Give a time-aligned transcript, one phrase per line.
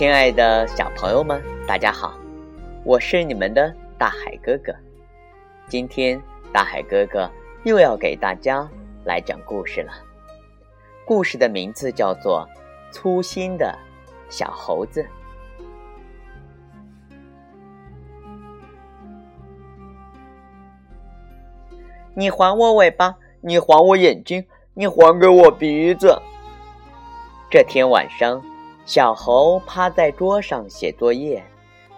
[0.00, 2.14] 亲爱的小朋友们，大家好，
[2.84, 4.74] 我是你们的大海哥哥。
[5.68, 6.18] 今天
[6.50, 7.30] 大海哥哥
[7.64, 8.66] 又要给大家
[9.04, 9.92] 来讲故事了。
[11.04, 12.48] 故事的名字叫做
[12.90, 13.78] 《粗心的
[14.30, 15.02] 小猴子》。
[22.14, 26.18] 你还我尾巴，你还我眼睛，你还给我鼻子。
[27.50, 28.42] 这天晚上，
[28.84, 31.44] 小猴趴在桌上写作业，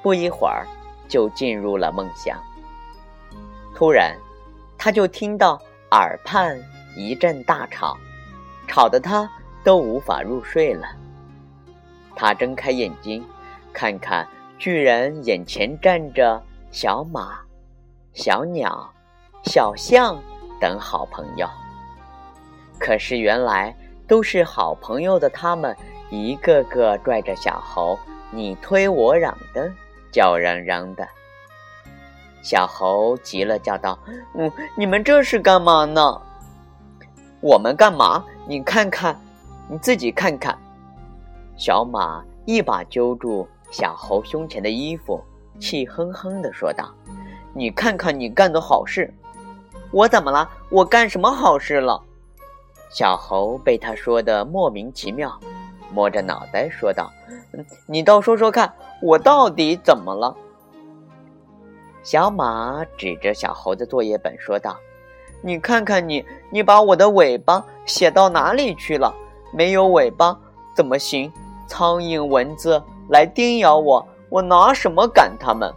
[0.03, 0.67] 不一会儿
[1.09, 2.39] 就进入了梦乡。
[3.75, 4.17] 突然，
[4.77, 6.61] 他就听到耳畔
[6.97, 7.97] 一阵大吵，
[8.67, 9.31] 吵得他
[9.65, 10.87] 都无法入睡了。
[12.15, 13.25] 他睁开眼睛，
[13.73, 14.29] 看看，
[14.59, 17.41] 居然眼前站着小马、
[18.13, 18.89] 小鸟。
[19.45, 20.23] 小象
[20.61, 21.49] 等好朋友，
[22.79, 25.77] 可是原来都是好朋友的他们，
[26.13, 27.99] 一个个拽着小猴，
[28.31, 29.73] 你推我嚷的，
[30.11, 31.09] 叫嚷嚷的。
[32.43, 33.99] 小猴急了，叫道
[34.37, 36.21] ：“嗯，你们这是干嘛呢？
[37.41, 38.23] 我们干嘛？
[38.47, 39.19] 你看看，
[39.71, 40.55] 你自己看看。”
[41.57, 45.19] 小马一把揪住小猴胸前的衣服，
[45.59, 46.93] 气哼哼地说道
[47.57, 49.11] ：“你看看你干的好事。”
[49.91, 50.47] 我怎么了？
[50.69, 52.03] 我干什么好事了？
[52.91, 55.41] 小猴被他说的莫名其妙，
[55.93, 57.11] 摸着脑袋说道
[57.87, 60.37] ：“你倒说说看，我到底怎么了？”
[62.03, 64.77] 小马指着小猴子作业本说道
[65.43, 69.15] ：“你看看你，你把我的尾巴写到哪里去了？
[69.53, 70.37] 没有尾巴
[70.75, 71.33] 怎么行？
[71.69, 75.73] 苍蝇、蚊子来叮咬我，我拿什么赶它们？”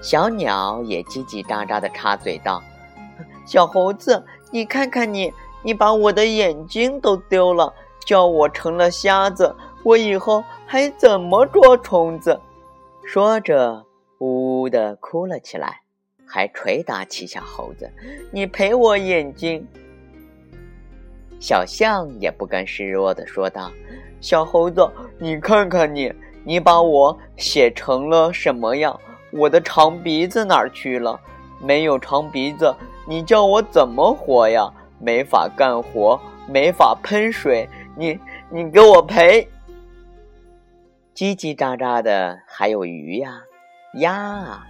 [0.00, 2.62] 小鸟也叽叽喳喳的插嘴道
[3.44, 7.72] ：“小猴子，你看看你，你把我的眼睛都丢了，
[8.04, 12.40] 叫我成了瞎子，我以后还怎么捉虫子？”
[13.04, 13.84] 说着，
[14.18, 15.80] 呜呜地哭了起来，
[16.26, 17.90] 还捶打起小猴子
[18.30, 19.66] ：“你赔我眼睛！”
[21.38, 23.70] 小象也不甘示弱地说道
[24.20, 24.88] ：“小猴子，
[25.18, 26.12] 你看看你，
[26.44, 28.98] 你把我写成了什么样？”
[29.32, 31.20] 我的长鼻子哪儿去了？
[31.60, 32.74] 没有长鼻子，
[33.06, 34.72] 你叫我怎么活呀？
[34.98, 38.18] 没法干活，没法喷水，你
[38.50, 39.48] 你给我赔！
[41.14, 43.40] 叽叽喳喳的还有鱼呀、
[43.94, 44.66] 鸭啊，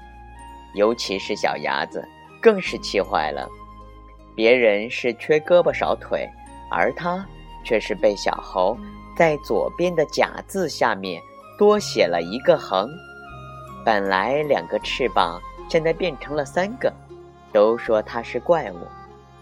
[0.75, 2.06] 尤其是小鸭子，
[2.41, 3.48] 更是气坏了。
[4.34, 6.28] 别人是缺胳膊少腿，
[6.70, 7.26] 而他
[7.64, 8.76] 却是被小猴
[9.16, 11.20] 在左边的“甲”字下面
[11.58, 12.88] 多写了一个横。
[13.84, 16.93] 本来两个翅膀，现在变成了三个，
[17.53, 18.76] 都说他是怪物，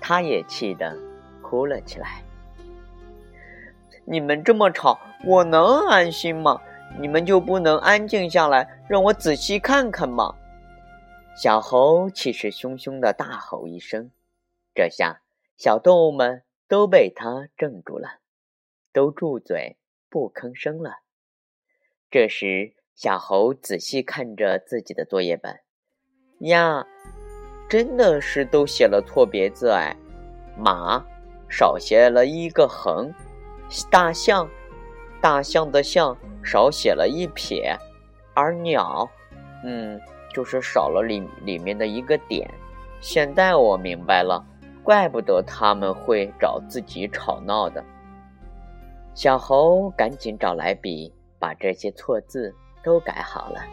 [0.06, 0.94] 他也气得
[1.40, 2.22] 哭了起来。
[4.04, 6.60] 你们这么吵，我能安心吗？
[7.00, 10.34] 你们就不能安静下来，让我仔细看看吗？
[11.34, 14.10] 小猴气势汹汹的大吼一声，
[14.74, 15.22] 这下
[15.56, 18.18] 小动物们都被他镇住了，
[18.92, 19.78] 都住嘴
[20.10, 20.98] 不吭声了。
[22.10, 22.74] 这时。
[22.96, 25.58] 小猴仔细看着自己的作业本，
[26.38, 26.86] 呀，
[27.74, 29.96] 真的是都写了错别字哎！
[30.56, 31.04] 马
[31.48, 33.12] 少写了一个横，
[33.90, 34.48] 大象，
[35.20, 37.76] 大象的象少写了一撇，
[38.32, 39.10] 而鸟，
[39.64, 40.00] 嗯，
[40.32, 42.48] 就是少了里里面的一个点。
[43.00, 44.40] 现在我明白了，
[44.84, 47.84] 怪不得他们会找自己吵闹的。
[49.14, 52.54] 小猴赶紧找来笔，把这些错字。
[52.84, 53.64] 都改好了，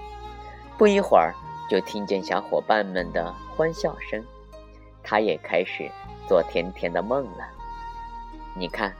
[0.77, 1.35] 不一会儿
[1.71, 4.21] 就听见小伙伴们的欢笑声，
[5.01, 5.89] 他也开始
[6.27, 7.47] 做甜甜的梦了。
[8.53, 8.93] 你看，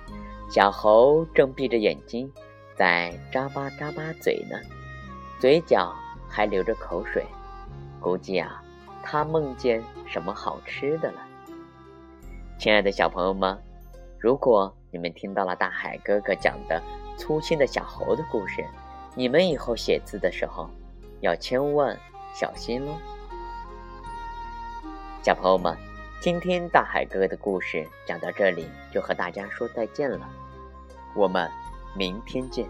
[0.50, 2.32] 小猴正闭着眼睛
[2.74, 4.58] 在眨巴眨巴嘴呢，
[5.38, 5.94] 嘴角
[6.30, 7.26] 还流着口水，
[8.00, 8.64] 估计啊，
[9.04, 11.22] 他梦见什么好吃的了。
[12.58, 13.62] 亲爱的小朋友们，
[14.18, 16.82] 如果你们听到了大海哥哥讲的
[17.18, 18.64] 粗心的小猴的故事，
[19.14, 20.70] 你们以后写字的时候，
[21.20, 22.00] 要千万
[22.34, 22.98] 小心喽，
[25.22, 25.78] 小朋友们，
[26.22, 30.28] 今天大海哥哥的故事讲到这里，就和大家说再见了，
[31.16, 31.50] 我们
[31.94, 32.66] 明天见。